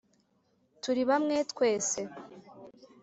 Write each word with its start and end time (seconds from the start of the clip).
“turi 0.81 1.01
bamwe 1.09 1.35
twese.” 1.51 1.99